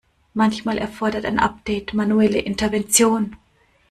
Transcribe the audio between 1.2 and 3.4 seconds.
ein Update manuelle Intervention.